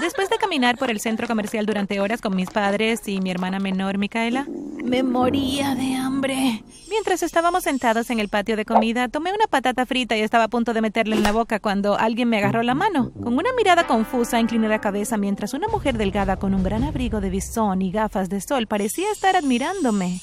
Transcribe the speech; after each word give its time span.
Después 0.00 0.30
de 0.30 0.36
caminar 0.38 0.78
por 0.78 0.90
el 0.90 1.00
centro 1.00 1.26
comercial 1.26 1.66
durante 1.66 2.00
horas 2.00 2.20
con 2.20 2.36
mis 2.36 2.50
padres 2.50 3.06
y 3.08 3.20
mi 3.20 3.30
hermana 3.30 3.58
menor, 3.58 3.98
Micaela, 3.98 4.46
me 4.84 5.02
moría 5.02 5.74
de 5.74 5.94
hambre. 5.96 6.62
Mientras 6.88 7.22
estábamos 7.22 7.64
sentados 7.64 8.08
en 8.10 8.20
el 8.20 8.28
patio 8.28 8.56
de 8.56 8.64
comida, 8.64 9.08
tomé 9.08 9.32
una 9.32 9.46
patata 9.46 9.86
frita 9.86 10.16
y 10.16 10.20
estaba 10.20 10.44
a 10.44 10.48
punto 10.48 10.72
de 10.72 10.80
meterla 10.80 11.16
en 11.16 11.22
la 11.22 11.32
boca 11.32 11.58
cuando 11.58 11.98
alguien 11.98 12.28
me 12.28 12.38
agarró 12.38 12.62
la 12.62 12.74
mano. 12.74 13.10
Con 13.12 13.34
una 13.36 13.50
mirada 13.56 13.86
confusa, 13.86 14.40
incliné 14.40 14.68
la 14.68 14.80
cabeza 14.80 15.16
mientras 15.16 15.52
una 15.52 15.68
mujer 15.68 15.98
delgada 15.98 16.36
con 16.36 16.54
un 16.54 16.62
gran 16.62 16.84
abrigo 16.84 17.20
de 17.20 17.30
bisón 17.30 17.82
y 17.82 17.90
gafas 17.90 18.28
de 18.28 18.40
sol 18.40 18.66
parecía 18.66 19.10
estar 19.10 19.36
admirándome. 19.36 20.20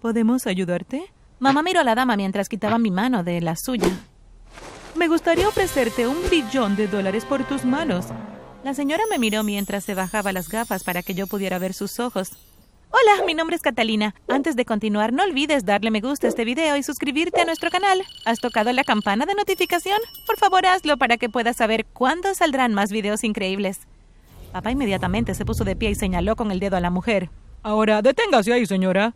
¿Podemos 0.00 0.46
ayudarte? 0.46 1.04
Mamá 1.38 1.62
miró 1.62 1.80
a 1.80 1.84
la 1.84 1.94
dama 1.94 2.16
mientras 2.16 2.48
quitaba 2.48 2.78
mi 2.78 2.90
mano 2.90 3.22
de 3.22 3.40
la 3.40 3.54
suya. 3.56 3.90
Me 4.96 5.08
gustaría 5.08 5.48
ofrecerte 5.48 6.06
un 6.06 6.16
billón 6.30 6.76
de 6.76 6.88
dólares 6.88 7.24
por 7.24 7.44
tus 7.44 7.64
manos. 7.64 8.06
La 8.64 8.74
señora 8.74 9.02
me 9.10 9.18
miró 9.18 9.42
mientras 9.42 9.82
se 9.82 9.94
bajaba 9.94 10.32
las 10.32 10.48
gafas 10.48 10.84
para 10.84 11.02
que 11.02 11.14
yo 11.14 11.26
pudiera 11.26 11.58
ver 11.58 11.74
sus 11.74 11.98
ojos. 11.98 12.30
Hola, 12.90 13.26
mi 13.26 13.34
nombre 13.34 13.56
es 13.56 13.62
Catalina. 13.62 14.14
Antes 14.28 14.54
de 14.54 14.64
continuar, 14.64 15.12
no 15.12 15.24
olvides 15.24 15.64
darle 15.64 15.90
me 15.90 16.00
gusta 16.00 16.28
a 16.28 16.30
este 16.30 16.44
video 16.44 16.76
y 16.76 16.84
suscribirte 16.84 17.40
a 17.40 17.44
nuestro 17.44 17.70
canal. 17.70 18.02
¿Has 18.24 18.38
tocado 18.38 18.72
la 18.72 18.84
campana 18.84 19.26
de 19.26 19.34
notificación? 19.34 19.98
Por 20.26 20.36
favor, 20.36 20.64
hazlo 20.64 20.96
para 20.96 21.16
que 21.16 21.28
puedas 21.28 21.56
saber 21.56 21.86
cuándo 21.86 22.32
saldrán 22.34 22.72
más 22.72 22.92
videos 22.92 23.24
increíbles. 23.24 23.80
Papá 24.52 24.70
inmediatamente 24.70 25.34
se 25.34 25.44
puso 25.44 25.64
de 25.64 25.74
pie 25.74 25.90
y 25.90 25.94
señaló 25.96 26.36
con 26.36 26.52
el 26.52 26.60
dedo 26.60 26.76
a 26.76 26.80
la 26.80 26.90
mujer. 26.90 27.30
Ahora, 27.64 28.00
deténgase 28.00 28.52
ahí, 28.52 28.66
señora. 28.66 29.14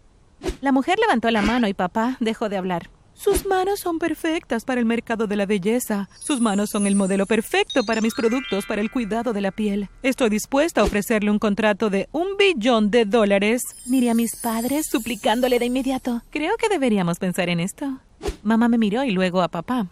La 0.61 0.73
mujer 0.73 0.98
levantó 0.98 1.31
la 1.31 1.42
mano 1.42 1.69
y 1.69 1.75
papá 1.75 2.17
dejó 2.19 2.48
de 2.48 2.56
hablar. 2.56 2.91
Sus 3.16 3.47
manos 3.47 3.80
son 3.80 3.98
perfectas 3.98 4.65
para 4.66 4.79
el 4.79 4.84
mercado 4.87 5.27
de 5.27 5.37
la 5.37 5.47
belleza. 5.47 6.09
Sus 6.19 6.41
manos 6.41 6.69
son 6.69 6.87
el 6.87 6.95
modelo 6.97 7.25
perfecto 7.25 7.83
para 7.84 8.02
mis 8.02 8.15
productos 8.15 8.66
para 8.66 8.83
el 8.83 8.91
cuidado 8.91 9.33
de 9.33 9.41
la 9.41 9.52
piel. 9.52 9.89
Estoy 10.02 10.29
dispuesta 10.29 10.83
a 10.83 10.84
ofrecerle 10.84 11.30
un 11.30 11.39
contrato 11.39 11.89
de 11.89 12.09
un 12.12 12.37
billón 12.37 12.91
de 12.91 13.06
dólares. 13.06 13.62
Miré 13.87 14.11
a 14.11 14.14
mis 14.14 14.37
padres 14.37 14.87
suplicándole 14.91 15.59
de 15.59 15.64
inmediato. 15.64 16.22
Creo 16.31 16.56
que 16.59 16.69
deberíamos 16.69 17.19
pensar 17.19 17.48
en 17.48 17.61
esto. 17.61 17.98
Mamá 18.42 18.69
me 18.69 18.77
miró 18.77 19.03
y 19.03 19.12
luego 19.12 19.41
a 19.41 19.48
papá. 19.48 19.87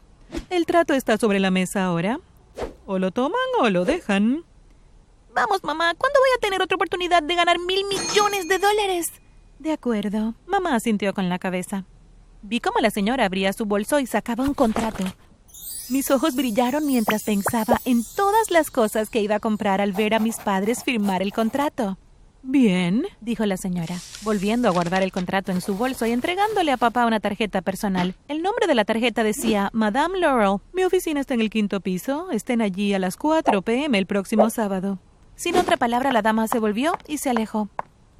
El 0.51 0.67
trato 0.67 0.93
está 0.93 1.17
sobre 1.17 1.41
la 1.41 1.51
mesa 1.51 1.85
ahora. 1.85 2.21
O 2.85 2.99
lo 2.99 3.11
toman 3.11 3.41
o 3.59 3.71
lo 3.71 3.87
dejan. 3.87 4.45
Vamos, 5.35 5.65
mamá, 5.65 5.95
¿cuándo 5.95 6.21
voy 6.21 6.31
a 6.37 6.41
tener 6.41 6.61
otra 6.61 6.77
oportunidad 6.77 7.23
de 7.23 7.35
ganar 7.35 7.59
mil 7.59 7.85
millones 7.87 8.47
de 8.49 8.59
dólares? 8.59 9.07
De 9.59 9.73
acuerdo. 9.73 10.35
Mamá 10.47 10.75
asintió 10.77 11.15
con 11.15 11.31
la 11.31 11.39
cabeza. 11.39 11.85
Vi 12.47 12.61
cómo 12.61 12.79
la 12.81 12.91
señora 12.91 13.25
abría 13.25 13.55
su 13.55 13.65
bolso 13.65 14.01
y 14.01 14.07
sacaba 14.07 14.45
un 14.45 14.53
contrato. 14.53 15.03
Mis 15.89 16.11
ojos 16.11 16.37
brillaron 16.37 16.87
mientras 16.87 17.25
pensaba 17.25 17.81
en 17.87 18.05
todas 18.17 18.51
las 18.51 18.71
cosas 18.71 19.09
que 19.09 19.23
iba 19.23 19.37
a 19.37 19.41
comprar 19.41 19.81
al 19.81 19.93
ver 19.93 20.13
a 20.13 20.19
mis 20.19 20.37
padres 20.37 20.85
firmar 20.85 21.23
el 21.23 21.33
contrato. 21.33 21.97
Bien, 22.43 23.07
dijo 23.23 23.47
la 23.47 23.57
señora, 23.57 23.97
volviendo 24.25 24.69
a 24.69 24.73
guardar 24.73 25.03
el 25.03 25.11
contrato 25.11 25.53
en 25.53 25.63
su 25.63 25.75
bolso 25.75 26.05
y 26.05 26.13
entregándole 26.13 26.71
a 26.71 26.77
papá 26.77 27.07
una 27.07 27.19
tarjeta 27.19 27.63
personal. 27.63 28.15
El 28.29 28.43
nombre 28.43 28.67
de 28.67 28.75
la 28.75 28.85
tarjeta 28.85 29.23
decía 29.23 29.71
Madame 29.73 30.19
Laurel. 30.19 30.59
Mi 30.75 30.85
oficina 30.85 31.21
está 31.21 31.33
en 31.33 31.41
el 31.41 31.49
quinto 31.49 31.81
piso. 31.81 32.31
Estén 32.31 32.61
allí 32.61 32.93
a 32.93 32.99
las 32.99 33.17
4 33.17 33.63
pm 33.63 33.97
el 33.97 34.05
próximo 34.05 34.51
sábado. 34.51 34.99
Sin 35.35 35.57
otra 35.57 35.79
palabra, 35.79 36.13
la 36.13 36.21
dama 36.21 36.47
se 36.47 36.59
volvió 36.59 36.93
y 37.09 37.17
se 37.17 37.31
alejó. 37.31 37.71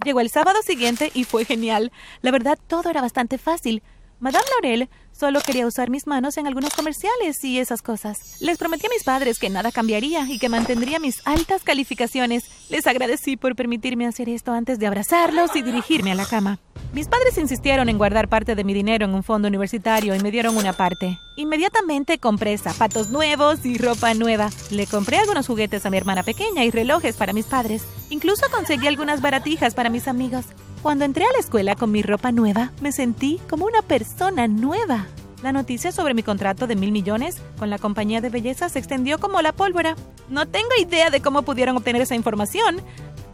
Llegó 0.03 0.21
el 0.21 0.31
sábado 0.31 0.59
siguiente 0.63 1.11
y 1.15 1.25
fue 1.25 1.45
genial. 1.45 1.93
La 2.21 2.31
verdad, 2.31 2.59
todo 2.67 2.91
era 2.91 3.01
bastante 3.01 3.39
fácil. 3.39 3.83
Madame 4.25 4.47
Laurel 4.53 4.89
solo 5.13 5.39
quería 5.43 5.67
usar 5.67 5.91
mis 5.91 6.07
manos 6.07 6.39
en 6.39 6.47
algunos 6.47 6.73
comerciales 6.73 7.45
y 7.45 7.59
esas 7.59 7.83
cosas. 7.83 8.41
Les 8.41 8.57
prometí 8.57 8.87
a 8.87 8.89
mis 8.89 9.05
padres 9.05 9.39
que 9.39 9.51
nada 9.51 9.71
cambiaría 9.71 10.27
y 10.27 10.39
que 10.39 10.49
mantendría 10.49 10.99
mis 10.99 11.21
altas 11.27 11.63
calificaciones. 11.63 12.45
Les 12.71 12.87
agradecí 12.87 13.37
por 13.37 13.55
permitirme 13.55 14.07
hacer 14.07 14.31
esto 14.31 14.53
antes 14.53 14.79
de 14.79 14.87
abrazarlos 14.87 15.55
y 15.55 15.61
dirigirme 15.61 16.11
a 16.11 16.15
la 16.15 16.25
cama. 16.25 16.59
Mis 16.95 17.07
padres 17.07 17.37
insistieron 17.37 17.91
en 17.91 17.99
guardar 17.99 18.31
parte 18.31 18.55
de 18.55 18.65
mi 18.65 18.73
dinero 18.73 19.05
en 19.05 19.15
un 19.15 19.25
fondo 19.25 19.47
universitario 19.47 20.15
y 20.15 20.21
me 20.21 20.31
dieron 20.31 20.57
una 20.57 20.73
parte. 20.73 21.19
Inmediatamente 21.37 22.19
compré 22.19 22.57
zapatos 22.57 23.11
nuevos 23.11 23.67
y 23.67 23.77
ropa 23.77 24.15
nueva. 24.15 24.49
Le 24.71 24.87
compré 24.87 25.19
algunos 25.19 25.47
juguetes 25.47 25.85
a 25.85 25.91
mi 25.91 25.99
hermana 25.99 26.23
pequeña 26.23 26.65
y 26.65 26.71
relojes 26.71 27.19
para 27.19 27.35
mis 27.35 27.45
padres. 27.45 27.85
Incluso 28.09 28.47
conseguí 28.51 28.87
algunas 28.87 29.21
baratijas 29.21 29.75
para 29.75 29.91
mis 29.91 30.09
amigos. 30.09 30.47
Cuando 30.85 31.07
entré 31.07 31.25
a 31.25 31.33
la 31.33 31.39
escuela 31.39 31.77
con 31.77 31.91
mi 31.91 32.03
ropa 32.03 32.31
nueva, 32.31 32.71
me 32.83 32.93
sentí 32.93 33.41
como 33.49 33.65
una 33.65 33.81
persona 33.81 34.49
nueva. 34.49 35.07
La 35.43 35.51
noticia 35.51 35.93
sobre 35.93 36.13
mi 36.13 36.23
contrato 36.23 36.67
de 36.67 36.77
mil 36.77 36.93
millones 36.93 37.37
con 37.59 37.71
la 37.71 37.79
compañía 37.79 38.21
de 38.21 38.29
belleza 38.29 38.69
se 38.69 38.81
extendió 38.81 39.19
como 39.19 39.41
la 39.41 39.53
pólvora. 39.53 39.97
No 40.29 40.47
tengo 40.47 40.69
idea 40.79 41.09
de 41.09 41.23
cómo 41.23 41.41
pudieron 41.41 41.79
obtener 41.79 42.03
esa 42.03 42.17
información. 42.17 42.83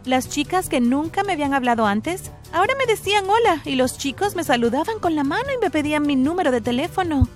Las 0.05 0.29
chicas 0.29 0.69
que 0.69 0.79
nunca 0.79 1.25
me 1.25 1.33
habían 1.33 1.53
hablado 1.53 1.85
antes, 1.85 2.31
ahora 2.53 2.73
me 2.79 2.85
decían 2.85 3.25
hola 3.29 3.61
y 3.65 3.75
los 3.75 3.97
chicos 3.97 4.33
me 4.33 4.45
saludaban 4.45 4.99
con 5.01 5.17
la 5.17 5.25
mano 5.25 5.49
y 5.53 5.61
me 5.61 5.69
pedían 5.69 6.07
mi 6.07 6.15
número 6.15 6.51
de 6.51 6.61
teléfono. 6.61 7.27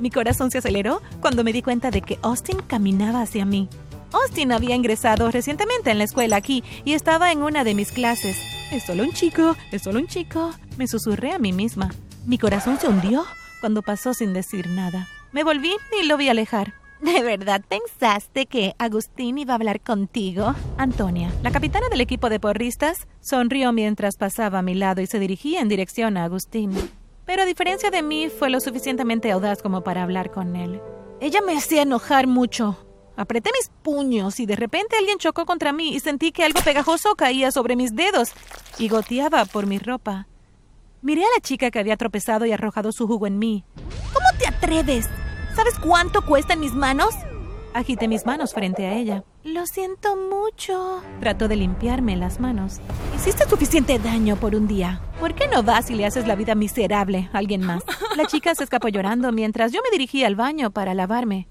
Mi 0.00 0.12
corazón 0.12 0.52
se 0.52 0.58
aceleró 0.58 1.02
cuando 1.20 1.42
me 1.42 1.52
di 1.52 1.62
cuenta 1.62 1.90
de 1.90 2.02
que 2.02 2.20
Austin 2.22 2.58
caminaba 2.64 3.22
hacia 3.22 3.44
mí. 3.44 3.68
Austin 4.12 4.52
había 4.52 4.76
ingresado 4.76 5.32
recientemente 5.32 5.90
en 5.90 5.98
la 5.98 6.04
escuela 6.04 6.36
aquí 6.36 6.62
y 6.84 6.92
estaba 6.92 7.32
en 7.32 7.42
una 7.42 7.64
de 7.64 7.74
mis 7.74 7.90
clases. 7.90 8.36
Es 8.70 8.82
solo 8.82 9.02
un 9.02 9.12
chico, 9.12 9.56
es 9.72 9.82
solo 9.82 9.98
un 9.98 10.06
chico. 10.06 10.52
Me 10.76 10.86
susurré 10.86 11.32
a 11.32 11.38
mí 11.38 11.54
misma. 11.54 11.90
Mi 12.26 12.36
corazón 12.36 12.78
se 12.78 12.86
hundió 12.86 13.24
cuando 13.60 13.80
pasó 13.80 14.12
sin 14.12 14.34
decir 14.34 14.68
nada. 14.68 15.08
Me 15.32 15.42
volví 15.42 15.72
y 15.98 16.06
lo 16.06 16.18
vi 16.18 16.28
alejar. 16.28 16.74
¿De 17.00 17.22
verdad 17.22 17.64
pensaste 17.66 18.44
que 18.44 18.74
Agustín 18.78 19.38
iba 19.38 19.54
a 19.54 19.56
hablar 19.56 19.80
contigo? 19.80 20.54
Antonia, 20.76 21.32
la 21.42 21.50
capitana 21.50 21.88
del 21.88 22.02
equipo 22.02 22.28
de 22.28 22.40
porristas, 22.40 23.06
sonrió 23.20 23.72
mientras 23.72 24.16
pasaba 24.16 24.58
a 24.58 24.62
mi 24.62 24.74
lado 24.74 25.00
y 25.00 25.06
se 25.06 25.18
dirigía 25.18 25.60
en 25.60 25.68
dirección 25.68 26.18
a 26.18 26.24
Agustín. 26.24 26.72
Pero 27.24 27.42
a 27.42 27.46
diferencia 27.46 27.90
de 27.90 28.02
mí, 28.02 28.28
fue 28.28 28.50
lo 28.50 28.60
suficientemente 28.60 29.30
audaz 29.30 29.62
como 29.62 29.82
para 29.82 30.02
hablar 30.02 30.30
con 30.30 30.56
él. 30.56 30.80
Ella 31.20 31.40
me 31.40 31.56
hacía 31.56 31.82
enojar 31.82 32.26
mucho. 32.26 32.76
Apreté 33.18 33.50
mis 33.58 33.68
puños 33.82 34.38
y 34.38 34.46
de 34.46 34.54
repente 34.54 34.96
alguien 34.96 35.18
chocó 35.18 35.44
contra 35.44 35.72
mí 35.72 35.92
y 35.92 35.98
sentí 35.98 36.30
que 36.30 36.44
algo 36.44 36.60
pegajoso 36.62 37.16
caía 37.16 37.50
sobre 37.50 37.74
mis 37.74 37.96
dedos 37.96 38.30
y 38.78 38.88
goteaba 38.88 39.44
por 39.44 39.66
mi 39.66 39.80
ropa. 39.80 40.28
Miré 41.02 41.22
a 41.24 41.34
la 41.34 41.42
chica 41.42 41.72
que 41.72 41.80
había 41.80 41.96
tropezado 41.96 42.46
y 42.46 42.52
arrojado 42.52 42.92
su 42.92 43.08
jugo 43.08 43.26
en 43.26 43.40
mí. 43.40 43.64
¿Cómo 44.14 44.28
te 44.38 44.46
atreves? 44.46 45.08
¿Sabes 45.56 45.74
cuánto 45.80 46.24
cuestan 46.24 46.60
mis 46.60 46.74
manos? 46.74 47.12
Agité 47.74 48.06
mis 48.06 48.24
manos 48.24 48.54
frente 48.54 48.86
a 48.86 48.94
ella. 48.94 49.24
Lo 49.42 49.66
siento 49.66 50.14
mucho. 50.14 51.02
Trató 51.18 51.48
de 51.48 51.56
limpiarme 51.56 52.16
las 52.16 52.38
manos. 52.38 52.78
Hiciste 53.16 53.48
suficiente 53.48 53.98
daño 53.98 54.36
por 54.36 54.54
un 54.54 54.68
día. 54.68 55.00
¿Por 55.18 55.34
qué 55.34 55.48
no 55.48 55.64
vas 55.64 55.90
y 55.90 55.96
le 55.96 56.06
haces 56.06 56.28
la 56.28 56.36
vida 56.36 56.54
miserable 56.54 57.30
a 57.32 57.38
alguien 57.38 57.62
más? 57.62 57.82
La 58.16 58.26
chica 58.26 58.54
se 58.54 58.62
escapó 58.62 58.86
llorando 58.86 59.32
mientras 59.32 59.72
yo 59.72 59.80
me 59.82 59.90
dirigía 59.90 60.28
al 60.28 60.36
baño 60.36 60.70
para 60.70 60.94
lavarme. 60.94 61.48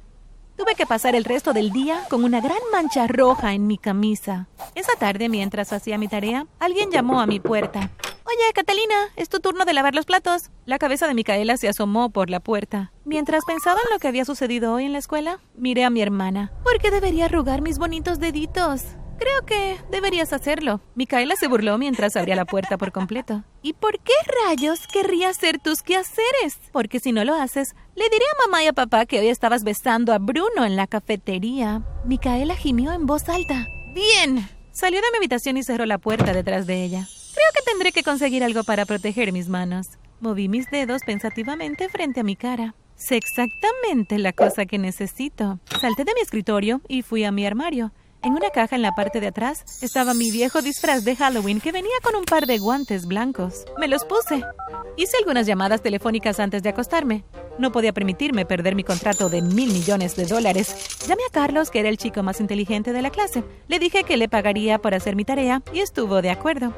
Tuve 0.57 0.73
que 0.73 0.87
pasar 0.87 1.15
el 1.15 1.23
resto 1.23 1.53
del 1.53 1.71
día 1.71 2.03
con 2.09 2.23
una 2.23 2.41
gran 2.41 2.57
mancha 2.71 3.05
roja 3.05 3.53
en 3.53 3.67
mi 3.67 3.77
camisa. 3.77 4.47
Esa 4.73 4.93
tarde, 4.97 5.29
mientras 5.29 5.71
hacía 5.71 5.99
mi 5.99 6.07
tarea, 6.07 6.47
alguien 6.59 6.89
llamó 6.89 7.21
a 7.21 7.27
mi 7.27 7.39
puerta. 7.39 7.91
Oye, 8.25 8.53
Catalina, 8.55 8.95
es 9.15 9.29
tu 9.29 9.39
turno 9.39 9.65
de 9.65 9.73
lavar 9.73 9.93
los 9.93 10.05
platos. 10.05 10.49
La 10.65 10.79
cabeza 10.79 11.07
de 11.07 11.13
Micaela 11.13 11.57
se 11.57 11.69
asomó 11.69 12.09
por 12.09 12.31
la 12.31 12.39
puerta. 12.39 12.91
Mientras 13.05 13.45
pensaba 13.45 13.79
en 13.85 13.93
lo 13.93 13.99
que 13.99 14.07
había 14.07 14.25
sucedido 14.25 14.73
hoy 14.73 14.85
en 14.85 14.93
la 14.93 14.99
escuela, 14.99 15.39
miré 15.55 15.85
a 15.85 15.91
mi 15.91 16.01
hermana. 16.01 16.51
¿Por 16.63 16.79
qué 16.79 16.89
debería 16.89 17.25
arrugar 17.25 17.61
mis 17.61 17.77
bonitos 17.77 18.19
deditos? 18.19 18.81
Creo 19.17 19.45
que 19.45 19.77
deberías 19.89 20.31
hacerlo. 20.31 20.79
Micaela 20.95 21.35
se 21.35 21.47
burló 21.47 21.77
mientras 21.77 22.15
abría 22.15 22.35
la 22.35 22.45
puerta 22.45 22.77
por 22.77 22.91
completo. 22.91 23.43
¿Y 23.61 23.73
por 23.73 23.99
qué 23.99 24.13
rayos 24.45 24.85
querría 24.87 25.29
hacer 25.29 25.59
tus 25.59 25.81
quehaceres? 25.81 26.59
Porque 26.71 26.99
si 26.99 27.11
no 27.11 27.25
lo 27.25 27.33
haces, 27.33 27.75
le 27.95 28.05
diré 28.09 28.25
a 28.25 28.47
mamá 28.47 28.63
y 28.63 28.67
a 28.67 28.73
papá 28.73 29.05
que 29.05 29.19
hoy 29.19 29.29
estabas 29.29 29.63
besando 29.63 30.13
a 30.13 30.19
Bruno 30.19 30.65
en 30.65 30.75
la 30.75 30.85
cafetería. 30.85 31.81
Micaela 32.05 32.55
gimió 32.55 32.93
en 32.93 33.05
voz 33.05 33.27
alta. 33.27 33.67
Bien. 33.93 34.47
Salió 34.71 35.01
de 35.01 35.07
mi 35.11 35.17
habitación 35.17 35.57
y 35.57 35.63
cerró 35.63 35.87
la 35.87 35.97
puerta 35.97 36.33
detrás 36.33 36.67
de 36.67 36.83
ella. 36.83 37.07
Creo 37.33 37.47
que 37.55 37.71
tendré 37.71 37.91
que 37.91 38.03
conseguir 38.03 38.43
algo 38.43 38.63
para 38.63 38.85
proteger 38.85 39.31
mis 39.31 39.49
manos. 39.49 39.87
Moví 40.19 40.49
mis 40.49 40.69
dedos 40.69 41.01
pensativamente 41.03 41.89
frente 41.89 42.19
a 42.19 42.23
mi 42.23 42.35
cara. 42.35 42.75
Sé 42.95 43.17
exactamente 43.17 44.17
la 44.17 44.33
cosa 44.33 44.65
que 44.65 44.77
necesito. 44.77 45.59
Salté 45.79 46.03
de 46.03 46.13
mi 46.15 46.21
escritorio 46.21 46.81
y 46.87 47.03
fui 47.03 47.23
a 47.23 47.31
mi 47.31 47.45
armario. 47.45 47.91
En 48.27 48.33
una 48.33 48.49
caja 48.49 48.75
en 48.75 48.81
la 48.81 48.93
parte 48.93 49.21
de 49.21 49.27
atrás 49.27 49.63
estaba 49.81 50.13
mi 50.13 50.31
viejo 50.31 50.61
disfraz 50.61 51.05
de 51.05 51.15
Halloween 51.15 51.61
que 51.61 51.71
venía 51.71 51.95
con 52.03 52.13
un 52.13 52.25
par 52.25 52.45
de 52.45 52.57
guantes 52.57 53.05
blancos. 53.05 53.63
Me 53.77 53.87
los 53.87 54.03
puse. 54.03 54.43
Hice 54.97 55.15
algunas 55.19 55.47
llamadas 55.47 55.81
telefónicas 55.81 56.41
antes 56.41 56.61
de 56.61 56.67
acostarme. 56.67 57.23
No 57.57 57.71
podía 57.71 57.93
permitirme 57.93 58.45
perder 58.45 58.75
mi 58.75 58.83
contrato 58.83 59.29
de 59.29 59.41
mil 59.41 59.71
millones 59.71 60.17
de 60.17 60.25
dólares. 60.25 60.75
Llamé 61.07 61.21
a 61.25 61.31
Carlos, 61.31 61.71
que 61.71 61.79
era 61.79 61.87
el 61.87 61.95
chico 61.95 62.21
más 62.21 62.41
inteligente 62.41 62.91
de 62.91 63.01
la 63.01 63.11
clase. 63.11 63.45
Le 63.69 63.79
dije 63.79 64.03
que 64.03 64.17
le 64.17 64.27
pagaría 64.27 64.77
por 64.77 64.93
hacer 64.93 65.15
mi 65.15 65.23
tarea 65.23 65.63
y 65.71 65.79
estuvo 65.79 66.21
de 66.21 66.29
acuerdo. 66.29 66.73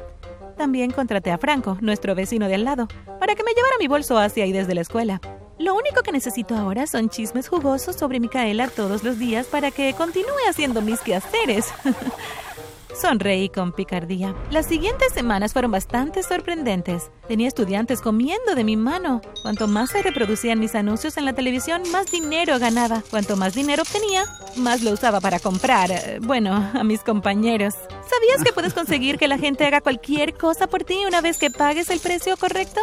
También 0.56 0.92
contraté 0.92 1.32
a 1.32 1.38
Franco, 1.38 1.78
nuestro 1.80 2.14
vecino 2.14 2.46
de 2.46 2.54
al 2.54 2.64
lado, 2.64 2.86
para 3.18 3.34
que 3.34 3.42
me 3.42 3.54
llevara 3.54 3.74
mi 3.80 3.88
bolso 3.88 4.18
hacia 4.18 4.46
y 4.46 4.52
desde 4.52 4.76
la 4.76 4.82
escuela. 4.82 5.20
Lo 5.60 5.74
único 5.74 6.02
que 6.02 6.10
necesito 6.10 6.56
ahora 6.56 6.86
son 6.86 7.10
chismes 7.10 7.46
jugosos 7.46 7.94
sobre 7.94 8.18
Micaela 8.18 8.68
todos 8.68 9.04
los 9.04 9.18
días 9.18 9.46
para 9.46 9.70
que 9.70 9.92
continúe 9.92 10.48
haciendo 10.48 10.80
mis 10.80 11.00
quehaceres. 11.00 11.66
Sonreí 12.98 13.50
con 13.50 13.72
picardía. 13.72 14.34
Las 14.50 14.64
siguientes 14.64 15.12
semanas 15.12 15.52
fueron 15.52 15.70
bastante 15.70 16.22
sorprendentes. 16.22 17.10
Tenía 17.28 17.46
estudiantes 17.46 18.00
comiendo 18.00 18.54
de 18.54 18.64
mi 18.64 18.78
mano. 18.78 19.20
Cuanto 19.42 19.68
más 19.68 19.90
se 19.90 20.02
reproducían 20.02 20.58
mis 20.58 20.74
anuncios 20.74 21.18
en 21.18 21.26
la 21.26 21.34
televisión, 21.34 21.82
más 21.92 22.10
dinero 22.10 22.58
ganaba. 22.58 23.02
Cuanto 23.10 23.36
más 23.36 23.52
dinero 23.52 23.82
obtenía, 23.82 24.24
más 24.56 24.82
lo 24.82 24.92
usaba 24.92 25.20
para 25.20 25.40
comprar, 25.40 25.90
eh, 25.90 26.20
bueno, 26.22 26.54
a 26.72 26.84
mis 26.84 27.02
compañeros. 27.02 27.74
¿Sabías 28.08 28.42
que 28.42 28.54
puedes 28.54 28.72
conseguir 28.72 29.18
que 29.18 29.28
la 29.28 29.36
gente 29.36 29.66
haga 29.66 29.82
cualquier 29.82 30.32
cosa 30.32 30.68
por 30.68 30.84
ti 30.84 31.04
una 31.06 31.20
vez 31.20 31.36
que 31.36 31.50
pagues 31.50 31.90
el 31.90 32.00
precio 32.00 32.38
correcto? 32.38 32.80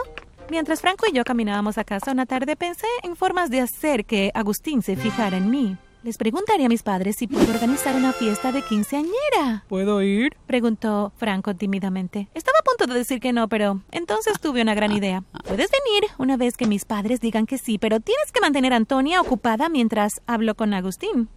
Mientras 0.49 0.79
Franco 0.79 1.05
y 1.09 1.13
yo 1.13 1.25
caminábamos 1.25 1.77
a 1.77 1.83
casa 1.83 2.11
una 2.13 2.25
tarde, 2.25 2.55
pensé 2.55 2.87
en 3.03 3.17
formas 3.17 3.49
de 3.49 3.59
hacer 3.59 4.05
que 4.05 4.31
Agustín 4.33 4.81
se 4.81 4.95
fijara 4.95 5.35
en 5.35 5.49
mí. 5.49 5.77
Les 6.03 6.17
preguntaré 6.17 6.63
a 6.63 6.69
mis 6.69 6.83
padres 6.83 7.17
si 7.17 7.27
puedo 7.27 7.51
organizar 7.51 7.95
una 7.95 8.13
fiesta 8.13 8.53
de 8.53 8.61
quinceañera. 8.61 9.65
¿Puedo 9.67 10.01
ir? 10.01 10.37
Preguntó 10.45 11.11
Franco 11.17 11.53
tímidamente. 11.53 12.29
Estaba 12.33 12.59
a 12.59 12.63
punto 12.63 12.87
de 12.91 12.97
decir 12.97 13.19
que 13.19 13.33
no, 13.33 13.49
pero 13.49 13.81
entonces 13.91 14.39
tuve 14.39 14.61
una 14.61 14.73
gran 14.73 14.93
idea. 14.93 15.23
Puedes 15.45 15.69
venir 15.69 16.09
una 16.17 16.37
vez 16.37 16.55
que 16.55 16.65
mis 16.65 16.85
padres 16.85 17.19
digan 17.19 17.45
que 17.45 17.57
sí, 17.57 17.77
pero 17.77 17.99
tienes 17.99 18.31
que 18.31 18.39
mantener 18.39 18.71
a 18.71 18.77
Antonia 18.77 19.19
ocupada 19.19 19.67
mientras 19.67 20.21
hablo 20.27 20.55
con 20.55 20.73
Agustín. 20.73 21.27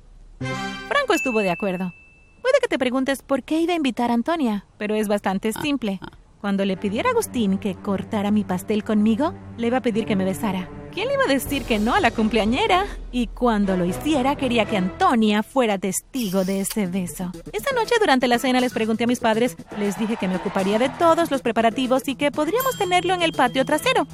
Franco 0.88 1.14
estuvo 1.14 1.40
de 1.40 1.50
acuerdo. 1.50 1.92
Puede 2.40 2.60
que 2.62 2.68
te 2.68 2.78
preguntes 2.78 3.22
por 3.22 3.42
qué 3.42 3.60
iba 3.60 3.72
a 3.72 3.76
invitar 3.76 4.12
a 4.12 4.14
Antonia, 4.14 4.66
pero 4.78 4.94
es 4.94 5.08
bastante 5.08 5.52
simple. 5.52 5.98
Cuando 6.40 6.64
le 6.64 6.78
pidiera 6.78 7.10
a 7.10 7.12
Agustín 7.12 7.58
que 7.58 7.74
cortara 7.74 8.30
mi 8.30 8.44
pastel 8.44 8.82
conmigo, 8.82 9.34
le 9.58 9.66
iba 9.66 9.76
a 9.76 9.82
pedir 9.82 10.06
que 10.06 10.16
me 10.16 10.24
besara. 10.24 10.70
¿Quién 10.90 11.08
le 11.08 11.14
iba 11.14 11.24
a 11.24 11.28
decir 11.28 11.64
que 11.64 11.78
no 11.78 11.94
a 11.94 12.00
la 12.00 12.10
cumpleañera? 12.10 12.86
Y 13.12 13.26
cuando 13.26 13.76
lo 13.76 13.84
hiciera, 13.84 14.34
quería 14.36 14.64
que 14.64 14.78
Antonia 14.78 15.42
fuera 15.42 15.76
testigo 15.76 16.44
de 16.44 16.60
ese 16.60 16.86
beso. 16.86 17.30
Esa 17.52 17.74
noche 17.74 17.94
durante 18.00 18.26
la 18.26 18.38
cena 18.38 18.58
les 18.60 18.72
pregunté 18.72 19.04
a 19.04 19.06
mis 19.06 19.20
padres, 19.20 19.54
les 19.78 19.98
dije 19.98 20.16
que 20.16 20.28
me 20.28 20.36
ocuparía 20.36 20.78
de 20.78 20.88
todos 20.88 21.30
los 21.30 21.42
preparativos 21.42 22.08
y 22.08 22.14
que 22.14 22.32
podríamos 22.32 22.76
tenerlo 22.78 23.12
en 23.12 23.20
el 23.20 23.32
patio 23.32 23.66
trasero. 23.66 24.06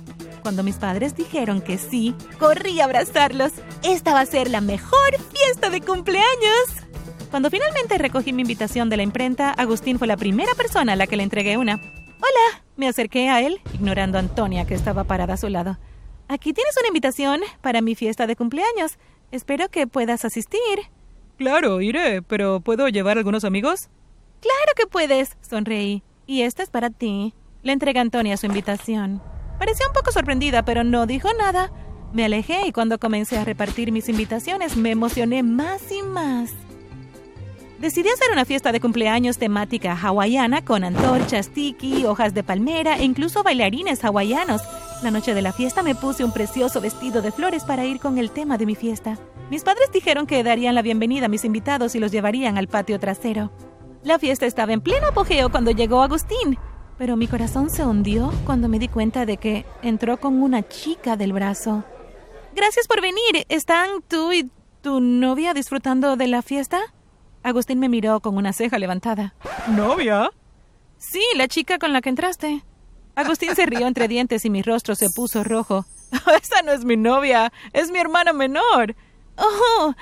Cuando 0.43 0.65
mis 0.65 0.77
padres 0.77 1.17
dijeron 1.17 1.61
que 1.61 1.79
sí, 1.79 2.13
corrí 2.41 2.81
a 2.81 2.87
abrazarlos. 2.87 3.53
Esta 3.85 4.15
va 4.15 4.21
a 4.21 4.27
ser 4.27 4.51
la 4.51 4.61
mejor 4.61 5.17
fiesta 5.33 5.71
de 5.71 5.81
cumpleaños. 5.81 6.87
Cuando 7.31 7.51
finalmente 7.51 7.99
recogí 7.99 8.33
mi 8.33 8.43
invitación 8.43 8.91
de 8.91 8.97
la 8.97 9.05
imprenta, 9.05 9.53
Agustín 9.53 9.99
fue 9.99 10.09
la 10.09 10.17
primera 10.17 10.55
persona 10.55 10.95
a 10.95 10.97
la 10.97 11.07
que 11.07 11.17
le 11.17 11.23
entregué 11.23 11.57
una. 11.57 11.81
Hola, 12.19 12.63
me 12.77 12.89
acerqué 12.89 13.29
a 13.29 13.41
él, 13.43 13.61
ignorando 13.75 14.19
a 14.19 14.21
Antonia 14.21 14.67
que 14.67 14.75
estaba 14.75 15.05
parada 15.05 15.35
a 15.35 15.37
su 15.37 15.49
lado. 15.49 15.79
Aquí 16.29 16.53
tienes 16.53 16.75
una 16.79 16.89
invitación 16.89 17.41
para 17.61 17.83
mi 17.83 17.95
fiesta 17.95 18.27
de 18.27 18.37
cumpleaños. 18.37 18.99
Espero 19.31 19.69
que 19.69 19.87
puedas 19.87 20.25
asistir. 20.25 20.61
Claro, 21.37 21.81
iré, 21.81 22.23
pero 22.23 22.61
¿puedo 22.61 22.89
llevar 22.89 23.19
algunos 23.19 23.45
amigos? 23.45 23.91
Claro 24.41 24.73
que 24.77 24.87
puedes, 24.87 25.37
sonreí. 25.41 26.03
Y 26.27 26.43
esta 26.43 26.63
es 26.63 26.71
para 26.71 26.91
ti. 26.91 27.35
Le 27.63 27.73
entregué 27.73 27.99
a 27.99 28.03
Antonia 28.03 28.37
su 28.37 28.47
invitación. 28.47 29.23
Parecía 29.59 29.87
un 29.87 29.93
poco 29.93 30.13
sorprendida, 30.13 30.65
pero 30.65 30.85
no 30.85 31.07
dijo 31.07 31.29
nada. 31.39 31.71
Me 32.13 32.25
alejé 32.25 32.67
y 32.67 32.73
cuando 32.73 32.99
comencé 32.99 33.39
a 33.39 33.45
repartir 33.45 33.93
mis 33.93 34.09
invitaciones 34.09 34.77
me 34.77 34.91
emocioné 34.91 35.43
más 35.43 35.91
y 35.93 36.03
más. 36.03 36.53
Decidí 37.79 38.09
hacer 38.09 38.33
una 38.33 38.47
fiesta 38.47 38.73
de 38.73 38.81
cumpleaños 38.81 39.37
temática 39.37 39.95
hawaiana 39.95 40.65
con 40.65 40.83
antorchas, 40.83 41.51
tiki, 41.51 42.07
hojas 42.07 42.33
de 42.33 42.43
palmera 42.43 42.97
e 42.97 43.05
incluso 43.05 43.43
bailarines 43.43 44.03
hawaianos. 44.03 44.63
La 45.03 45.11
noche 45.11 45.35
de 45.35 45.43
la 45.43 45.53
fiesta 45.53 45.83
me 45.83 45.95
puse 45.95 46.25
un 46.25 46.33
precioso 46.33 46.81
vestido 46.81 47.21
de 47.21 47.33
flores 47.33 47.65
para 47.65 47.85
ir 47.85 48.01
con 48.01 48.17
el 48.17 48.31
tema 48.31 48.57
de 48.57 48.65
mi 48.65 48.77
fiesta. 48.77 49.19
Mis 49.51 49.63
padres 49.63 49.91
dijeron 49.93 50.27
que 50.27 50.43
darían 50.43 50.75
la 50.75 50.81
bienvenida 50.81 51.27
a 51.27 51.29
mis 51.29 51.45
invitados 51.45 51.95
y 51.95 52.01
los 52.01 52.11
llevarían 52.11 52.57
al 52.57 52.67
patio 52.67 52.99
trasero. 52.99 53.53
La 54.03 54.19
fiesta 54.19 54.47
estaba 54.47 54.73
en 54.73 54.81
pleno 54.81 55.09
apogeo 55.09 55.51
cuando 55.51 55.71
llegó 55.71 56.01
Agustín, 56.01 56.59
pero 56.97 57.17
mi 57.17 57.27
corazón 57.27 57.69
se 57.69 57.85
hundió 57.85 58.33
cuando 58.47 58.71
me 58.71 58.79
di 58.79 58.89
cuenta 58.89 59.27
de 59.27 59.37
que 59.37 59.67
entró 59.83 60.17
con 60.17 60.43
una 60.43 60.67
chica 60.67 61.19
del 61.19 61.35
brazo. 61.35 61.85
Gracias 62.55 62.89
por 62.89 63.03
venir. 63.03 63.45
¿Están 63.51 64.01
tú 64.09 64.33
y 64.33 64.51
tu 64.81 65.01
novia 65.01 65.53
disfrutando 65.53 66.17
de 66.17 66.27
la 66.27 66.41
fiesta? 66.41 66.81
Agustín 67.47 67.79
me 67.79 67.89
miró 67.89 68.19
con 68.19 68.37
una 68.37 68.53
ceja 68.53 68.77
levantada. 68.77 69.33
¿Novia? 69.69 70.33
Sí, 70.99 71.23
la 71.37 71.47
chica 71.47 71.79
con 71.79 71.93
la 71.93 72.01
que 72.01 72.09
entraste. 72.09 72.65
Agustín 73.15 73.55
se 73.55 73.67
rió 73.67 73.87
entre 73.87 74.09
dientes 74.09 74.45
y 74.45 74.51
mi 74.51 74.63
rostro 74.63 74.97
se 74.97 75.11
puso 75.11 75.45
rojo. 75.45 75.87
Esa 76.43 76.63
no 76.63 76.73
es 76.73 76.85
mi 76.85 76.97
novia, 76.97 77.53
es 77.73 77.93
mi 77.93 78.01
hermana 78.01 78.33
menor. 78.33 78.97
Oh. 79.37 79.95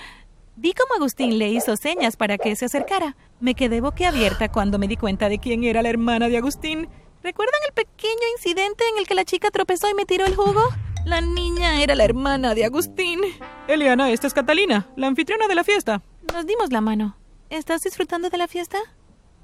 Vi 0.56 0.72
cómo 0.72 0.94
Agustín 0.94 1.38
le 1.38 1.50
hizo 1.50 1.76
señas 1.76 2.16
para 2.16 2.38
que 2.38 2.56
se 2.56 2.64
acercara. 2.64 3.14
Me 3.40 3.54
quedé 3.54 3.82
boquiabierta 3.82 4.50
cuando 4.50 4.78
me 4.78 4.88
di 4.88 4.96
cuenta 4.96 5.28
de 5.28 5.38
quién 5.38 5.64
era 5.64 5.82
la 5.82 5.90
hermana 5.90 6.30
de 6.30 6.38
Agustín. 6.38 6.88
¿Recuerdan 7.22 7.60
el 7.68 7.74
pequeño 7.74 8.26
incidente 8.38 8.84
en 8.90 8.98
el 8.98 9.06
que 9.06 9.14
la 9.14 9.26
chica 9.26 9.50
tropezó 9.50 9.90
y 9.90 9.94
me 9.94 10.06
tiró 10.06 10.24
el 10.24 10.34
jugo? 10.34 10.62
La 11.04 11.20
niña 11.20 11.82
era 11.82 11.94
la 11.94 12.04
hermana 12.04 12.54
de 12.54 12.64
Agustín. 12.64 13.20
Eliana, 13.68 14.10
esta 14.12 14.28
es 14.28 14.32
Catalina, 14.32 14.88
la 14.96 15.08
anfitriona 15.08 15.46
de 15.46 15.54
la 15.54 15.62
fiesta. 15.62 16.00
Nos 16.32 16.46
dimos 16.46 16.72
la 16.72 16.80
mano. 16.80 17.18
¿Estás 17.54 17.82
disfrutando 17.82 18.30
de 18.30 18.36
la 18.36 18.48
fiesta? 18.48 18.78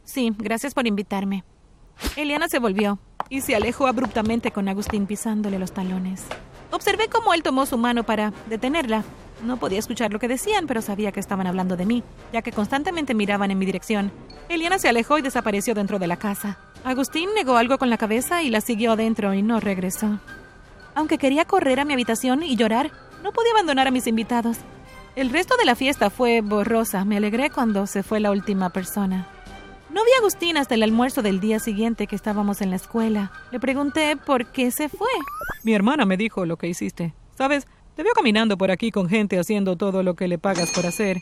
Sí, 0.02 0.34
gracias 0.36 0.74
por 0.74 0.88
invitarme. 0.88 1.44
Eliana 2.16 2.48
se 2.48 2.58
volvió 2.58 2.98
y 3.28 3.40
se 3.40 3.54
alejó 3.54 3.86
abruptamente 3.86 4.50
con 4.50 4.68
Agustín 4.68 5.06
pisándole 5.06 5.60
los 5.60 5.70
talones. 5.70 6.24
Observé 6.72 7.06
cómo 7.06 7.34
él 7.34 7.44
tomó 7.44 7.66
su 7.66 7.78
mano 7.78 8.02
para 8.02 8.32
detenerla. 8.48 9.04
No 9.44 9.58
podía 9.58 9.78
escuchar 9.78 10.12
lo 10.12 10.18
que 10.18 10.26
decían, 10.26 10.66
pero 10.66 10.82
sabía 10.82 11.12
que 11.12 11.20
estaban 11.20 11.46
hablando 11.46 11.76
de 11.76 11.86
mí, 11.86 12.02
ya 12.32 12.42
que 12.42 12.50
constantemente 12.50 13.14
miraban 13.14 13.52
en 13.52 13.58
mi 13.60 13.64
dirección. 13.64 14.10
Eliana 14.48 14.80
se 14.80 14.88
alejó 14.88 15.18
y 15.18 15.22
desapareció 15.22 15.76
dentro 15.76 16.00
de 16.00 16.08
la 16.08 16.16
casa. 16.16 16.58
Agustín 16.82 17.28
negó 17.36 17.58
algo 17.58 17.78
con 17.78 17.90
la 17.90 17.96
cabeza 17.96 18.42
y 18.42 18.50
la 18.50 18.60
siguió 18.60 18.90
adentro 18.90 19.34
y 19.34 19.42
no 19.42 19.60
regresó. 19.60 20.18
Aunque 20.96 21.16
quería 21.16 21.44
correr 21.44 21.78
a 21.78 21.84
mi 21.84 21.92
habitación 21.92 22.42
y 22.42 22.56
llorar, 22.56 22.90
no 23.22 23.30
podía 23.30 23.52
abandonar 23.52 23.86
a 23.86 23.92
mis 23.92 24.08
invitados. 24.08 24.56
El 25.16 25.30
resto 25.30 25.56
de 25.56 25.64
la 25.64 25.74
fiesta 25.74 26.08
fue 26.08 26.40
borrosa. 26.40 27.04
Me 27.04 27.16
alegré 27.16 27.50
cuando 27.50 27.86
se 27.86 28.02
fue 28.02 28.20
la 28.20 28.30
última 28.30 28.70
persona. 28.70 29.26
No 29.90 30.04
vi 30.04 30.10
a 30.16 30.20
Agustín 30.20 30.56
hasta 30.56 30.76
el 30.76 30.84
almuerzo 30.84 31.20
del 31.20 31.40
día 31.40 31.58
siguiente 31.58 32.06
que 32.06 32.14
estábamos 32.14 32.62
en 32.62 32.70
la 32.70 32.76
escuela. 32.76 33.32
Le 33.50 33.58
pregunté 33.58 34.16
por 34.16 34.52
qué 34.52 34.70
se 34.70 34.88
fue. 34.88 35.08
Mi 35.64 35.74
hermana 35.74 36.06
me 36.06 36.16
dijo 36.16 36.46
lo 36.46 36.56
que 36.56 36.68
hiciste. 36.68 37.12
Sabes, 37.36 37.66
te 37.96 38.04
veo 38.04 38.12
caminando 38.14 38.56
por 38.56 38.70
aquí 38.70 38.92
con 38.92 39.08
gente 39.08 39.38
haciendo 39.40 39.76
todo 39.76 40.04
lo 40.04 40.14
que 40.14 40.28
le 40.28 40.38
pagas 40.38 40.70
por 40.70 40.86
hacer. 40.86 41.18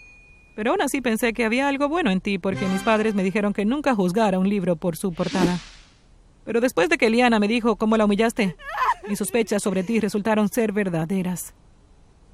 Pero 0.55 0.73
aún 0.73 0.83
así 0.83 1.01
pensé 1.01 1.33
que 1.33 1.47
había 1.47 1.67
algo 1.67 1.89
bueno 1.89 2.11
en 2.11 2.21
ti 2.21 2.39
porque 2.39 2.67
mis 2.67 2.83
padres 2.83 3.15
me 3.15 3.23
dijeron 3.23 3.55
que 3.55 3.65
nunca 3.65 3.95
juzgara 3.95 4.39
un 4.39 4.51
libro 4.51 4.77
por 4.77 4.97
su 4.97 5.15
portada. 5.15 5.59
Pero 6.45 6.61
después 6.61 6.91
de 6.91 6.99
que 6.99 7.07
Eliana 7.07 7.39
me 7.39 7.49
dijo 7.49 7.77
cómo 7.77 7.97
la 7.97 8.05
humillaste, 8.05 8.55
mis 9.09 9.19
sospechas 9.19 9.63
sobre 9.63 9.83
ti 9.83 9.99
resultaron 9.99 10.51
ser 10.51 10.73
verdaderas. 10.73 11.55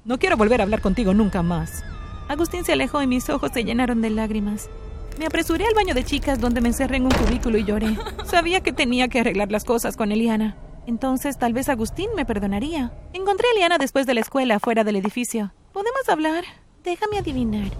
No 0.05 0.19
quiero 0.19 0.37
volver 0.37 0.61
a 0.61 0.65
hablar 0.65 0.81
contigo 0.81 1.15
nunca 1.15 1.41
más. 1.41 1.83
Agustín 2.27 2.63
se 2.63 2.73
alejó 2.73 3.01
y 3.01 3.07
mis 3.07 3.27
ojos 3.31 3.49
se 3.51 3.63
llenaron 3.63 4.03
de 4.03 4.11
lágrimas. 4.11 4.69
Me 5.17 5.25
apresuré 5.25 5.65
al 5.65 5.73
baño 5.73 5.95
de 5.95 6.03
chicas 6.03 6.39
donde 6.39 6.61
me 6.61 6.67
encerré 6.67 6.97
en 6.97 7.05
un 7.05 7.11
cubículo 7.11 7.57
y 7.57 7.63
lloré. 7.63 7.97
Sabía 8.25 8.61
que 8.61 8.71
tenía 8.71 9.07
que 9.07 9.21
arreglar 9.21 9.51
las 9.51 9.63
cosas 9.63 9.97
con 9.97 10.11
Eliana. 10.11 10.57
Entonces 10.85 11.39
tal 11.39 11.53
vez 11.53 11.69
Agustín 11.69 12.09
me 12.15 12.23
perdonaría. 12.23 12.93
Encontré 13.13 13.47
a 13.47 13.51
Eliana 13.53 13.79
después 13.79 14.05
de 14.05 14.13
la 14.13 14.21
escuela, 14.21 14.59
fuera 14.59 14.83
del 14.83 14.97
edificio. 14.97 15.51
¿Podemos 15.73 16.07
hablar? 16.07 16.43
Déjame 16.83 17.17
adivinar. 17.17 17.71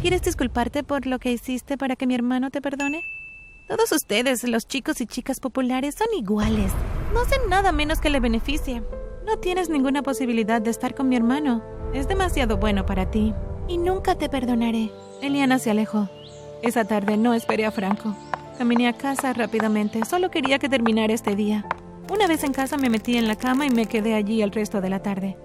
¿Quieres 0.00 0.22
disculparte 0.22 0.82
por 0.82 1.04
lo 1.04 1.18
que 1.18 1.30
hiciste 1.30 1.76
para 1.76 1.94
que 1.94 2.06
mi 2.06 2.14
hermano 2.14 2.50
te 2.50 2.62
perdone? 2.62 3.02
Todos 3.68 3.92
ustedes, 3.92 4.44
los 4.44 4.66
chicos 4.66 5.02
y 5.02 5.06
chicas 5.06 5.40
populares, 5.40 5.96
son 5.96 6.08
iguales. 6.16 6.72
No 7.12 7.20
hacen 7.20 7.50
nada 7.50 7.70
menos 7.70 8.00
que 8.00 8.08
le 8.08 8.20
beneficie. 8.20 8.82
No 9.26 9.38
tienes 9.38 9.68
ninguna 9.68 10.04
posibilidad 10.04 10.62
de 10.62 10.70
estar 10.70 10.94
con 10.94 11.08
mi 11.08 11.16
hermano. 11.16 11.60
Es 11.92 12.06
demasiado 12.06 12.58
bueno 12.58 12.86
para 12.86 13.10
ti. 13.10 13.34
Y 13.66 13.76
nunca 13.76 14.14
te 14.14 14.28
perdonaré. 14.28 14.92
Eliana 15.20 15.58
se 15.58 15.72
alejó. 15.72 16.08
Esa 16.62 16.84
tarde 16.84 17.16
no 17.16 17.34
esperé 17.34 17.66
a 17.66 17.72
Franco. 17.72 18.14
Caminé 18.56 18.86
a 18.86 18.92
casa 18.92 19.32
rápidamente. 19.32 20.04
Solo 20.04 20.30
quería 20.30 20.60
que 20.60 20.68
terminara 20.68 21.12
este 21.12 21.34
día. 21.34 21.66
Una 22.08 22.28
vez 22.28 22.44
en 22.44 22.52
casa 22.52 22.76
me 22.76 22.88
metí 22.88 23.16
en 23.16 23.26
la 23.26 23.34
cama 23.34 23.66
y 23.66 23.70
me 23.70 23.86
quedé 23.86 24.14
allí 24.14 24.42
el 24.42 24.52
resto 24.52 24.80
de 24.80 24.90
la 24.90 25.02
tarde. 25.02 25.36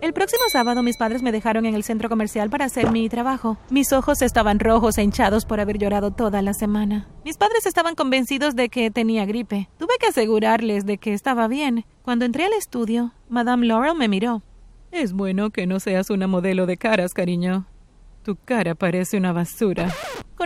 El 0.00 0.12
próximo 0.12 0.42
sábado 0.52 0.84
mis 0.84 0.96
padres 0.96 1.22
me 1.22 1.32
dejaron 1.32 1.66
en 1.66 1.74
el 1.74 1.82
centro 1.82 2.08
comercial 2.08 2.50
para 2.50 2.66
hacer 2.66 2.92
mi 2.92 3.08
trabajo. 3.08 3.58
Mis 3.68 3.92
ojos 3.92 4.22
estaban 4.22 4.60
rojos 4.60 4.96
e 4.96 5.02
hinchados 5.02 5.44
por 5.44 5.58
haber 5.58 5.78
llorado 5.78 6.12
toda 6.12 6.40
la 6.40 6.54
semana. 6.54 7.08
Mis 7.24 7.36
padres 7.36 7.66
estaban 7.66 7.96
convencidos 7.96 8.54
de 8.54 8.68
que 8.68 8.92
tenía 8.92 9.26
gripe. 9.26 9.68
Tuve 9.76 9.94
que 9.98 10.06
asegurarles 10.06 10.86
de 10.86 10.98
que 10.98 11.14
estaba 11.14 11.48
bien. 11.48 11.84
Cuando 12.02 12.24
entré 12.24 12.44
al 12.44 12.52
estudio, 12.52 13.12
Madame 13.28 13.66
Laurel 13.66 13.96
me 13.96 14.06
miró. 14.06 14.42
Es 14.92 15.12
bueno 15.12 15.50
que 15.50 15.66
no 15.66 15.80
seas 15.80 16.10
una 16.10 16.28
modelo 16.28 16.66
de 16.66 16.76
caras, 16.76 17.12
cariño. 17.12 17.66
Tu 18.22 18.36
cara 18.36 18.76
parece 18.76 19.16
una 19.16 19.32
basura. 19.32 19.92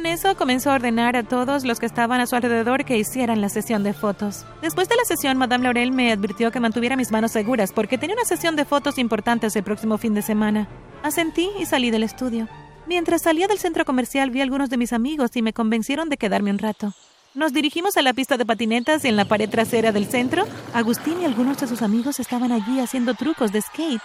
Con 0.02 0.10
eso 0.10 0.34
comenzó 0.36 0.72
a 0.72 0.74
ordenar 0.74 1.14
a 1.14 1.22
todos 1.22 1.62
los 1.64 1.78
que 1.78 1.86
estaban 1.86 2.20
a 2.20 2.26
su 2.26 2.34
alrededor 2.34 2.84
que 2.84 2.98
hicieran 2.98 3.40
la 3.40 3.48
sesión 3.48 3.84
de 3.84 3.92
fotos. 3.92 4.44
Después 4.60 4.88
de 4.88 4.96
la 4.96 5.04
sesión, 5.04 5.38
Madame 5.38 5.62
Laurel 5.62 5.92
me 5.92 6.10
advirtió 6.10 6.50
que 6.50 6.58
mantuviera 6.58 6.96
mis 6.96 7.12
manos 7.12 7.30
seguras 7.30 7.70
porque 7.72 7.98
tenía 7.98 8.16
una 8.16 8.24
sesión 8.24 8.56
de 8.56 8.64
fotos 8.64 8.98
importantes 8.98 9.54
el 9.54 9.62
próximo 9.62 9.98
fin 9.98 10.12
de 10.12 10.22
semana. 10.22 10.66
Asentí 11.04 11.50
y 11.56 11.66
salí 11.66 11.92
del 11.92 12.02
estudio. 12.02 12.48
Mientras 12.88 13.22
salía 13.22 13.46
del 13.46 13.60
centro 13.60 13.84
comercial 13.84 14.30
vi 14.30 14.40
a 14.40 14.42
algunos 14.42 14.70
de 14.70 14.76
mis 14.76 14.92
amigos 14.92 15.30
y 15.36 15.42
me 15.42 15.52
convencieron 15.52 16.08
de 16.08 16.16
quedarme 16.16 16.50
un 16.50 16.58
rato. 16.58 16.92
Nos 17.36 17.52
dirigimos 17.52 17.96
a 17.96 18.02
la 18.02 18.12
pista 18.12 18.36
de 18.36 18.44
patinetas 18.44 19.04
y 19.04 19.08
en 19.08 19.14
la 19.14 19.26
pared 19.26 19.48
trasera 19.48 19.92
del 19.92 20.06
centro, 20.06 20.46
Agustín 20.74 21.22
y 21.22 21.26
algunos 21.26 21.58
de 21.58 21.68
sus 21.68 21.80
amigos 21.80 22.18
estaban 22.18 22.50
allí 22.50 22.80
haciendo 22.80 23.14
trucos 23.14 23.52
de 23.52 23.62
skate. 23.62 24.02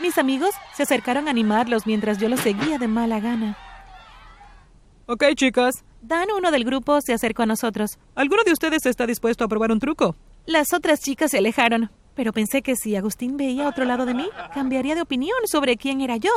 Mis 0.00 0.16
amigos 0.16 0.54
se 0.74 0.84
acercaron 0.84 1.28
a 1.28 1.30
animarlos 1.30 1.86
mientras 1.86 2.16
yo 2.16 2.30
los 2.30 2.40
seguía 2.40 2.78
de 2.78 2.88
mala 2.88 3.20
gana. 3.20 3.58
Ok, 5.06 5.22
chicas. 5.34 5.84
Dan, 6.00 6.28
uno 6.34 6.50
del 6.50 6.64
grupo, 6.64 7.00
se 7.02 7.12
acercó 7.12 7.42
a 7.42 7.46
nosotros. 7.46 7.98
¿Alguno 8.14 8.42
de 8.42 8.52
ustedes 8.52 8.86
está 8.86 9.06
dispuesto 9.06 9.44
a 9.44 9.48
probar 9.48 9.70
un 9.70 9.78
truco? 9.78 10.16
Las 10.46 10.72
otras 10.72 11.00
chicas 11.00 11.30
se 11.30 11.38
alejaron, 11.38 11.90
pero 12.14 12.32
pensé 12.32 12.62
que 12.62 12.74
si 12.74 12.96
Agustín 12.96 13.36
veía 13.36 13.66
a 13.66 13.68
otro 13.68 13.84
lado 13.84 14.06
de 14.06 14.14
mí, 14.14 14.28
cambiaría 14.54 14.94
de 14.94 15.02
opinión 15.02 15.36
sobre 15.44 15.76
quién 15.76 16.00
era 16.00 16.16
yo. 16.16 16.30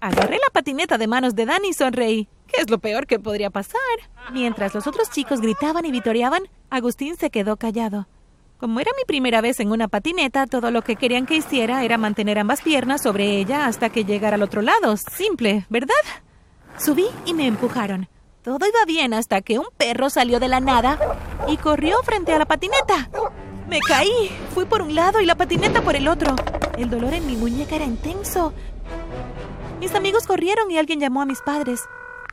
Agarré 0.00 0.36
la 0.36 0.52
patineta 0.52 0.96
de 0.96 1.08
manos 1.08 1.34
de 1.34 1.46
Dan 1.46 1.64
y 1.64 1.72
sonreí. 1.72 2.28
¿Qué 2.46 2.60
es 2.60 2.70
lo 2.70 2.78
peor 2.78 3.06
que 3.08 3.18
podría 3.18 3.50
pasar? 3.50 3.80
Mientras 4.32 4.74
los 4.74 4.86
otros 4.86 5.10
chicos 5.10 5.40
gritaban 5.40 5.84
y 5.84 5.90
vitoreaban, 5.90 6.42
Agustín 6.70 7.16
se 7.16 7.30
quedó 7.30 7.56
callado. 7.56 8.06
Como 8.58 8.78
era 8.78 8.92
mi 8.96 9.04
primera 9.04 9.40
vez 9.40 9.58
en 9.58 9.72
una 9.72 9.88
patineta, 9.88 10.46
todo 10.46 10.70
lo 10.70 10.82
que 10.82 10.94
querían 10.94 11.26
que 11.26 11.36
hiciera 11.36 11.84
era 11.84 11.98
mantener 11.98 12.38
ambas 12.38 12.62
piernas 12.62 13.02
sobre 13.02 13.38
ella 13.38 13.66
hasta 13.66 13.90
que 13.90 14.04
llegara 14.04 14.36
al 14.36 14.42
otro 14.42 14.62
lado. 14.62 14.96
Simple, 14.96 15.66
¿verdad? 15.68 15.94
Subí 16.78 17.06
y 17.24 17.34
me 17.34 17.46
empujaron. 17.46 18.08
Todo 18.42 18.66
iba 18.66 18.84
bien 18.86 19.14
hasta 19.14 19.40
que 19.40 19.58
un 19.58 19.66
perro 19.76 20.10
salió 20.10 20.38
de 20.38 20.48
la 20.48 20.60
nada 20.60 20.98
y 21.48 21.56
corrió 21.56 22.02
frente 22.02 22.32
a 22.32 22.38
la 22.38 22.44
patineta. 22.44 23.08
Me 23.68 23.80
caí. 23.80 24.30
Fui 24.52 24.66
por 24.66 24.82
un 24.82 24.94
lado 24.94 25.20
y 25.20 25.26
la 25.26 25.34
patineta 25.34 25.82
por 25.82 25.96
el 25.96 26.08
otro. 26.08 26.36
El 26.76 26.90
dolor 26.90 27.14
en 27.14 27.26
mi 27.26 27.36
muñeca 27.36 27.76
era 27.76 27.84
intenso. 27.84 28.52
Mis 29.80 29.94
amigos 29.94 30.26
corrieron 30.26 30.70
y 30.70 30.78
alguien 30.78 31.00
llamó 31.00 31.22
a 31.22 31.26
mis 31.26 31.40
padres. 31.40 31.80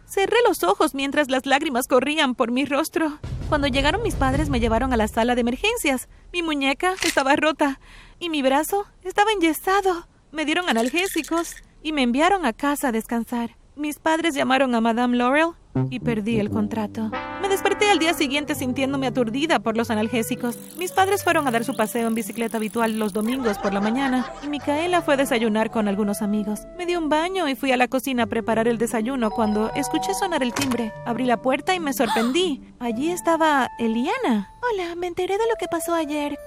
Cerré 0.06 0.38
los 0.46 0.64
ojos 0.64 0.94
mientras 0.94 1.30
las 1.30 1.46
lágrimas 1.46 1.88
corrían 1.88 2.36
por 2.36 2.52
mi 2.52 2.66
rostro. 2.66 3.20
Cuando 3.48 3.68
llegaron 3.68 4.04
mis 4.04 4.16
padres 4.16 4.50
me 4.50 4.60
llevaron 4.60 4.92
a 4.92 4.98
la 4.98 5.08
sala 5.08 5.36
de 5.36 5.42
emergencias. 5.42 6.10
Mi 6.34 6.42
muñeca 6.44 6.96
estaba 7.04 7.38
rota 7.38 7.80
y 8.20 8.30
mi 8.30 8.42
brazo 8.42 8.86
estaba 9.04 9.32
enyesado. 9.32 10.08
Me 10.32 10.44
dieron 10.44 10.68
analgésicos 10.68 11.56
y 11.82 11.94
me 11.94 12.04
enviaron 12.04 12.46
a 12.46 12.52
casa 12.52 12.90
a 12.90 12.92
descansar. 12.92 13.61
Mis 13.82 13.98
padres 13.98 14.36
llamaron 14.36 14.76
a 14.76 14.80
Madame 14.80 15.18
Laurel 15.18 15.54
y 15.90 16.00
perdí 16.00 16.40
el 16.40 16.52
contrato. 16.52 17.10
Me 17.42 17.50
desperté 17.50 17.90
al 17.90 17.98
día 17.98 18.14
siguiente 18.14 18.54
sintiéndome 18.54 19.08
aturdida 19.08 19.58
por 19.58 19.76
los 19.76 19.90
analgésicos. 19.90 20.56
Mis 20.78 20.92
padres 20.92 21.24
fueron 21.24 21.48
a 21.48 21.52
dar 21.52 21.64
su 21.64 21.76
paseo 21.76 22.08
en 22.08 22.14
bicicleta 22.14 22.58
habitual 22.58 23.00
los 23.00 23.12
domingos 23.12 23.58
por 23.58 23.74
la 23.74 23.82
mañana 23.82 24.32
y 24.44 24.50
Micaela 24.50 25.02
fue 25.02 25.16
a 25.16 25.18
desayunar 25.18 25.72
con 25.72 25.88
algunos 25.88 26.22
amigos. 26.22 26.60
Me 26.78 26.86
di 26.86 26.96
un 26.96 27.10
baño 27.10 27.48
y 27.48 27.56
fui 27.56 27.72
a 27.72 27.78
la 27.78 27.88
cocina 27.88 28.24
a 28.24 28.28
preparar 28.28 28.68
el 28.68 28.78
desayuno 28.78 29.32
cuando 29.32 29.72
escuché 29.74 30.14
sonar 30.14 30.44
el 30.44 30.54
timbre. 30.54 30.94
Abrí 31.08 31.26
la 31.26 31.42
puerta 31.42 31.74
y 31.74 31.80
me 31.80 31.94
sorprendí. 31.94 32.62
Allí 32.80 33.10
estaba 33.10 33.68
Eliana. 33.80 34.52
Hola, 34.62 34.94
me 34.96 35.08
enteré 35.08 35.40
de 35.40 35.48
lo 35.50 35.56
que 35.60 35.66
pasó 35.66 35.96
ayer. 35.96 36.38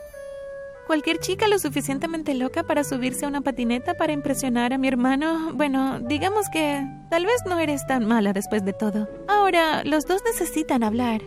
Cualquier 0.86 1.18
chica 1.18 1.48
lo 1.48 1.58
suficientemente 1.58 2.34
loca 2.34 2.62
para 2.62 2.84
subirse 2.84 3.24
a 3.24 3.28
una 3.28 3.40
patineta 3.40 3.94
para 3.94 4.12
impresionar 4.12 4.72
a 4.72 4.78
mi 4.78 4.88
hermano. 4.88 5.52
Bueno, 5.54 5.98
digamos 6.00 6.48
que 6.52 6.84
tal 7.10 7.24
vez 7.24 7.36
no 7.46 7.58
eres 7.58 7.86
tan 7.86 8.04
mala 8.04 8.32
después 8.32 8.64
de 8.64 8.74
todo. 8.74 9.08
Ahora, 9.26 9.82
los 9.84 10.06
dos 10.06 10.22
necesitan 10.24 10.82
hablar. 10.82 11.22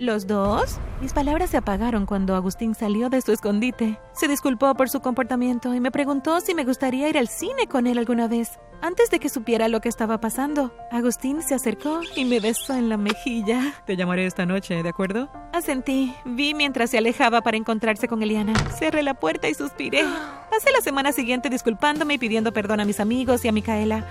¿Los 0.00 0.26
dos? 0.26 0.78
Mis 1.02 1.12
palabras 1.12 1.50
se 1.50 1.58
apagaron 1.58 2.06
cuando 2.06 2.34
Agustín 2.34 2.74
salió 2.74 3.10
de 3.10 3.20
su 3.20 3.32
escondite. 3.32 4.00
Se 4.14 4.28
disculpó 4.28 4.74
por 4.74 4.88
su 4.88 5.00
comportamiento 5.00 5.74
y 5.74 5.80
me 5.80 5.90
preguntó 5.90 6.40
si 6.40 6.54
me 6.54 6.64
gustaría 6.64 7.10
ir 7.10 7.18
al 7.18 7.28
cine 7.28 7.66
con 7.68 7.86
él 7.86 7.98
alguna 7.98 8.26
vez. 8.26 8.58
Antes 8.80 9.10
de 9.10 9.18
que 9.18 9.28
supiera 9.28 9.68
lo 9.68 9.82
que 9.82 9.90
estaba 9.90 10.18
pasando, 10.18 10.72
Agustín 10.90 11.42
se 11.42 11.54
acercó 11.54 12.00
y 12.16 12.24
me 12.24 12.40
besó 12.40 12.72
en 12.72 12.88
la 12.88 12.96
mejilla. 12.96 13.74
Te 13.84 13.94
llamaré 13.94 14.24
esta 14.24 14.46
noche, 14.46 14.82
¿de 14.82 14.88
acuerdo? 14.88 15.30
Asentí. 15.52 16.14
Vi 16.24 16.54
mientras 16.54 16.88
se 16.88 16.96
alejaba 16.96 17.42
para 17.42 17.58
encontrarse 17.58 18.08
con 18.08 18.22
Eliana. 18.22 18.54
Cerré 18.78 19.02
la 19.02 19.12
puerta 19.12 19.50
y 19.50 19.54
suspiré. 19.54 20.04
Pasé 20.50 20.72
la 20.72 20.80
semana 20.80 21.12
siguiente 21.12 21.50
disculpándome 21.50 22.14
y 22.14 22.18
pidiendo 22.18 22.54
perdón 22.54 22.80
a 22.80 22.86
mis 22.86 23.00
amigos 23.00 23.44
y 23.44 23.48
a 23.48 23.52
Micaela. 23.52 24.06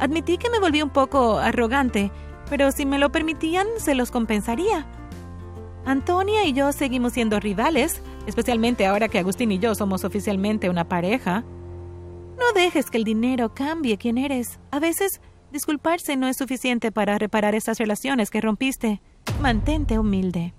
Admití 0.00 0.36
que 0.36 0.50
me 0.50 0.58
volví 0.58 0.82
un 0.82 0.90
poco 0.90 1.38
arrogante, 1.38 2.10
pero 2.50 2.72
si 2.72 2.86
me 2.86 2.98
lo 2.98 3.12
permitían, 3.12 3.68
se 3.78 3.94
los 3.94 4.10
compensaría. 4.10 4.84
Antonia 5.84 6.44
y 6.44 6.52
yo 6.52 6.72
seguimos 6.72 7.12
siendo 7.12 7.40
rivales, 7.40 8.02
especialmente 8.26 8.86
ahora 8.86 9.08
que 9.08 9.18
Agustín 9.18 9.50
y 9.52 9.58
yo 9.58 9.74
somos 9.74 10.04
oficialmente 10.04 10.70
una 10.70 10.88
pareja. 10.88 11.44
No 12.38 12.52
dejes 12.54 12.90
que 12.90 12.98
el 12.98 13.04
dinero 13.04 13.54
cambie 13.54 13.98
quién 13.98 14.18
eres. 14.18 14.60
A 14.70 14.78
veces, 14.78 15.20
disculparse 15.50 16.16
no 16.16 16.28
es 16.28 16.36
suficiente 16.36 16.92
para 16.92 17.18
reparar 17.18 17.54
esas 17.54 17.78
relaciones 17.78 18.30
que 18.30 18.40
rompiste. 18.40 19.00
Mantente 19.40 19.98
humilde. 19.98 20.54